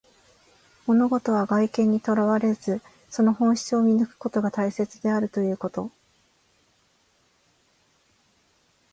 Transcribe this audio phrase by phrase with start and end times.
[0.87, 5.91] 物事は外見にとらわれず、その本質を見抜くことが大切であるということ。